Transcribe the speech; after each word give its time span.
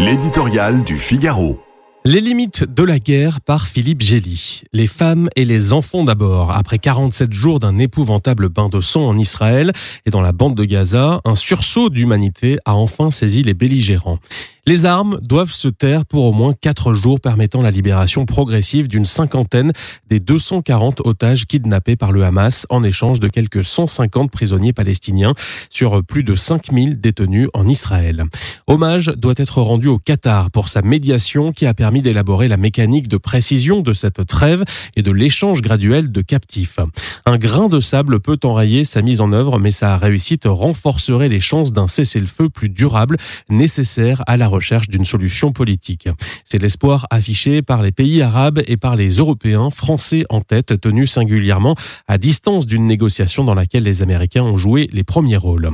L'éditorial 0.00 0.82
du 0.82 0.96
Figaro. 0.96 1.60
Les 2.06 2.22
limites 2.22 2.64
de 2.64 2.82
la 2.82 2.98
guerre 2.98 3.42
par 3.42 3.66
Philippe 3.66 4.00
Gély. 4.00 4.62
Les 4.72 4.86
femmes 4.86 5.28
et 5.36 5.44
les 5.44 5.74
enfants 5.74 6.04
d'abord. 6.04 6.52
Après 6.52 6.78
47 6.78 7.30
jours 7.30 7.60
d'un 7.60 7.76
épouvantable 7.76 8.48
bain 8.48 8.70
de 8.70 8.80
sang 8.80 9.06
en 9.06 9.18
Israël 9.18 9.72
et 10.06 10.10
dans 10.10 10.22
la 10.22 10.32
bande 10.32 10.54
de 10.54 10.64
Gaza, 10.64 11.20
un 11.26 11.36
sursaut 11.36 11.90
d'humanité 11.90 12.56
a 12.64 12.74
enfin 12.74 13.10
saisi 13.10 13.42
les 13.42 13.52
belligérants. 13.52 14.20
Les 14.70 14.84
armes 14.84 15.18
doivent 15.20 15.50
se 15.50 15.66
taire 15.66 16.06
pour 16.06 16.26
au 16.26 16.32
moins 16.32 16.54
quatre 16.54 16.92
jours 16.92 17.18
permettant 17.18 17.60
la 17.60 17.72
libération 17.72 18.24
progressive 18.24 18.86
d'une 18.86 19.04
cinquantaine 19.04 19.72
des 20.08 20.20
240 20.20 21.00
otages 21.06 21.46
kidnappés 21.46 21.96
par 21.96 22.12
le 22.12 22.22
Hamas 22.22 22.68
en 22.70 22.84
échange 22.84 23.18
de 23.18 23.26
quelques 23.26 23.64
150 23.64 24.30
prisonniers 24.30 24.72
palestiniens 24.72 25.34
sur 25.70 26.04
plus 26.04 26.22
de 26.22 26.36
5000 26.36 27.00
détenus 27.00 27.48
en 27.52 27.66
Israël. 27.66 28.22
Hommage 28.68 29.06
doit 29.16 29.34
être 29.38 29.60
rendu 29.60 29.88
au 29.88 29.98
Qatar 29.98 30.52
pour 30.52 30.68
sa 30.68 30.82
médiation 30.82 31.50
qui 31.50 31.66
a 31.66 31.74
permis 31.74 32.00
d'élaborer 32.00 32.46
la 32.46 32.56
mécanique 32.56 33.08
de 33.08 33.16
précision 33.16 33.80
de 33.80 33.92
cette 33.92 34.24
trêve 34.24 34.62
et 34.94 35.02
de 35.02 35.10
l'échange 35.10 35.62
graduel 35.62 36.12
de 36.12 36.20
captifs. 36.20 36.78
Un 37.26 37.38
grain 37.38 37.68
de 37.68 37.80
sable 37.80 38.20
peut 38.20 38.38
enrayer 38.44 38.84
sa 38.84 39.02
mise 39.02 39.20
en 39.20 39.32
œuvre, 39.32 39.58
mais 39.58 39.72
sa 39.72 39.98
réussite 39.98 40.44
renforcerait 40.46 41.28
les 41.28 41.40
chances 41.40 41.72
d'un 41.72 41.88
cessez-le-feu 41.88 42.50
plus 42.50 42.68
durable 42.68 43.16
nécessaire 43.48 44.22
à 44.28 44.36
la 44.36 44.46
recherche 44.46 44.59
d'une 44.88 45.04
solution 45.04 45.52
politique. 45.52 46.08
C'est 46.44 46.60
l'espoir 46.60 47.06
affiché 47.10 47.62
par 47.62 47.82
les 47.82 47.92
pays 47.92 48.22
arabes 48.22 48.62
et 48.66 48.76
par 48.76 48.96
les 48.96 49.10
Européens, 49.10 49.70
français 49.70 50.24
en 50.28 50.40
tête, 50.40 50.80
tenus 50.80 51.10
singulièrement 51.10 51.74
à 52.06 52.18
distance 52.18 52.66
d'une 52.66 52.86
négociation 52.86 53.44
dans 53.44 53.54
laquelle 53.54 53.84
les 53.84 54.02
Américains 54.02 54.42
ont 54.42 54.56
joué 54.56 54.88
les 54.92 55.04
premiers 55.04 55.36
rôles. 55.36 55.70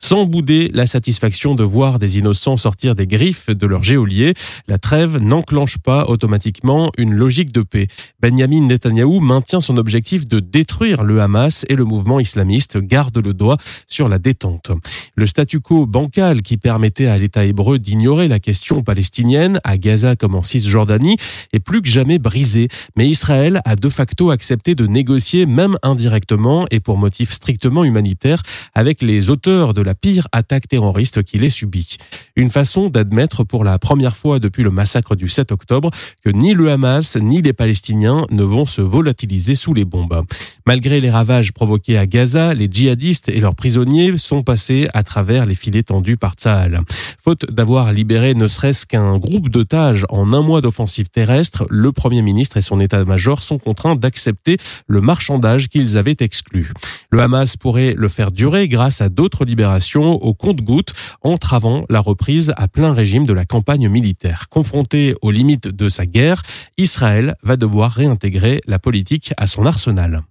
Sans 0.00 0.26
bouder 0.26 0.70
la 0.72 0.86
satisfaction 0.86 1.54
de 1.54 1.62
voir 1.62 1.98
des 1.98 2.18
innocents 2.18 2.56
sortir 2.56 2.94
des 2.94 3.06
griffes 3.06 3.50
de 3.50 3.66
leur 3.66 3.82
géolier, 3.82 4.34
la 4.66 4.78
trêve 4.78 5.18
n'enclenche 5.18 5.78
pas 5.78 6.06
automatiquement 6.06 6.90
une 6.96 7.14
logique 7.14 7.52
de 7.52 7.62
paix. 7.62 7.88
Benjamin 8.20 8.62
Netanyahou 8.62 9.20
maintient 9.20 9.60
son 9.60 9.76
objectif 9.76 10.26
de 10.26 10.40
détruire 10.40 11.02
le 11.02 11.20
Hamas 11.20 11.64
et 11.68 11.76
le 11.76 11.84
mouvement 11.84 12.20
islamiste 12.20 12.78
garde 12.78 13.18
le 13.18 13.34
doigt 13.34 13.56
sur 13.86 14.08
la 14.08 14.18
détente. 14.18 14.70
Le 15.14 15.26
statu 15.26 15.60
quo 15.60 15.86
bancal 15.86 16.42
qui 16.42 16.56
permettait 16.56 17.06
à 17.06 17.18
l'État 17.18 17.44
hébreu 17.44 17.78
d'ignorer 17.78 18.28
la 18.28 18.38
question 18.38 18.82
palestinienne, 18.82 19.60
à 19.64 19.76
Gaza 19.78 20.16
comme 20.16 20.34
en 20.34 20.42
Cisjordanie, 20.42 21.16
est 21.52 21.60
plus 21.60 21.82
que 21.82 21.88
jamais 21.88 22.18
brisée. 22.18 22.68
Mais 22.96 23.08
Israël 23.08 23.60
a 23.64 23.76
de 23.76 23.88
facto 23.88 24.30
accepté 24.30 24.74
de 24.74 24.86
négocier, 24.86 25.46
même 25.46 25.76
indirectement 25.82 26.66
et 26.70 26.80
pour 26.80 26.98
motif 26.98 27.32
strictement 27.32 27.84
humanitaire, 27.84 28.42
avec 28.74 29.02
les 29.02 29.30
auteurs 29.30 29.74
de 29.74 29.82
la 29.82 29.87
pire 29.94 30.28
attaque 30.32 30.68
terroriste 30.68 31.22
qu'il 31.22 31.44
ait 31.44 31.50
subie. 31.50 31.96
Une 32.36 32.50
façon 32.50 32.88
d'admettre 32.88 33.44
pour 33.44 33.64
la 33.64 33.78
première 33.78 34.16
fois 34.16 34.38
depuis 34.38 34.62
le 34.62 34.70
massacre 34.70 35.16
du 35.16 35.28
7 35.28 35.52
octobre 35.52 35.90
que 36.24 36.30
ni 36.30 36.54
le 36.54 36.70
Hamas 36.70 37.16
ni 37.16 37.42
les 37.42 37.52
Palestiniens 37.52 38.26
ne 38.30 38.42
vont 38.42 38.66
se 38.66 38.80
volatiliser 38.80 39.54
sous 39.54 39.74
les 39.74 39.84
bombes. 39.84 40.22
Malgré 40.66 41.00
les 41.00 41.10
ravages 41.10 41.52
provoqués 41.52 41.98
à 41.98 42.06
Gaza, 42.06 42.54
les 42.54 42.68
djihadistes 42.70 43.28
et 43.28 43.40
leurs 43.40 43.54
prisonniers 43.54 44.18
sont 44.18 44.42
passés 44.42 44.88
à 44.94 45.02
travers 45.02 45.46
les 45.46 45.54
filets 45.54 45.82
tendus 45.82 46.16
par 46.16 46.34
Tsahal. 46.34 46.80
Faute 47.22 47.50
d'avoir 47.50 47.92
libéré 47.92 48.34
ne 48.34 48.48
serait-ce 48.48 48.86
qu'un 48.86 49.18
groupe 49.18 49.48
d'otages 49.48 50.04
en 50.10 50.32
un 50.32 50.42
mois 50.42 50.60
d'offensive 50.60 51.08
terrestre, 51.08 51.66
le 51.70 51.92
Premier 51.92 52.22
ministre 52.22 52.56
et 52.56 52.62
son 52.62 52.80
état-major 52.80 53.42
sont 53.42 53.58
contraints 53.58 53.96
d'accepter 53.96 54.58
le 54.86 55.00
marchandage 55.00 55.68
qu'ils 55.68 55.96
avaient 55.96 56.16
exclu. 56.20 56.72
Le 57.10 57.20
Hamas 57.20 57.56
pourrait 57.56 57.94
le 57.96 58.08
faire 58.08 58.30
durer 58.30 58.68
grâce 58.68 59.00
à 59.00 59.08
d'autres 59.08 59.44
libérations 59.44 59.77
au 60.12 60.34
compte-gouttes, 60.34 60.92
entravant 61.22 61.84
la 61.88 62.00
reprise 62.00 62.52
à 62.56 62.68
plein 62.68 62.92
régime 62.92 63.26
de 63.26 63.32
la 63.32 63.44
campagne 63.44 63.88
militaire. 63.88 64.48
Confronté 64.48 65.14
aux 65.22 65.30
limites 65.30 65.68
de 65.68 65.88
sa 65.88 66.06
guerre, 66.06 66.42
Israël 66.76 67.36
va 67.42 67.56
devoir 67.56 67.92
réintégrer 67.92 68.60
la 68.66 68.78
politique 68.78 69.32
à 69.36 69.46
son 69.46 69.66
arsenal. 69.66 70.22